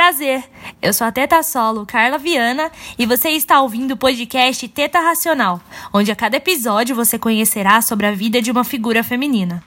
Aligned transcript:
Prazer, 0.00 0.42
eu 0.80 0.94
sou 0.94 1.06
a 1.06 1.12
Teta 1.12 1.42
Solo, 1.42 1.84
Carla 1.84 2.16
Viana, 2.16 2.72
e 2.98 3.04
você 3.04 3.28
está 3.32 3.60
ouvindo 3.60 3.92
o 3.92 3.96
podcast 3.98 4.66
Teta 4.66 4.98
Racional, 4.98 5.60
onde 5.92 6.10
a 6.10 6.16
cada 6.16 6.38
episódio 6.38 6.96
você 6.96 7.18
conhecerá 7.18 7.82
sobre 7.82 8.06
a 8.06 8.10
vida 8.10 8.40
de 8.40 8.50
uma 8.50 8.64
figura 8.64 9.04
feminina. 9.04 9.62